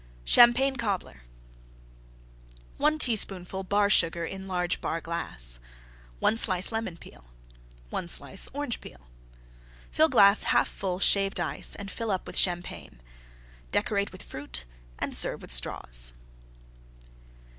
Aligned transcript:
CHAMPAGNE 0.25 0.77
COBBLER 0.77 1.21
1 2.77 2.97
teaspoonful 2.97 3.63
Bar 3.63 3.87
Sugar 3.91 4.25
in 4.25 4.47
large 4.47 4.81
Bar 4.81 4.99
glass. 4.99 5.59
1 6.17 6.37
slice 6.37 6.71
Lemon 6.71 6.97
Peel. 6.97 7.25
1 7.91 8.07
slice 8.07 8.49
Orange 8.51 8.81
Peel 8.81 9.07
Fill 9.91 10.09
glass 10.09 10.43
1/2 10.45 10.65
full 10.69 10.99
Shaved 10.99 11.39
Ice 11.39 11.75
and 11.75 11.91
fill 11.91 12.09
up 12.09 12.25
with 12.25 12.35
Champagne. 12.35 12.99
Decorate 13.69 14.11
with 14.11 14.23
Fruit 14.23 14.65
and 14.97 15.15
serve 15.15 15.39
with 15.43 15.51
Straws. 15.51 16.13